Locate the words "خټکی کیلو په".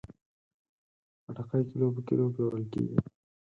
1.23-2.01